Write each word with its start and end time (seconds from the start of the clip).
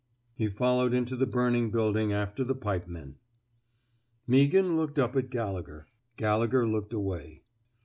He 0.33 0.47
followed 0.47 0.95
into 0.95 1.15
the 1.15 1.27
burning 1.27 1.69
building 1.69 2.11
after 2.11 2.43
the 2.43 2.55
pipemen. 2.55 3.17
Meaghan 4.27 4.75
looked 4.75 4.97
up 4.97 5.15
at 5.15 5.29
Gallegher. 5.29 5.85
Galle 6.17 6.47
gher 6.49 6.65
looked 6.67 6.91
away. 6.95 7.43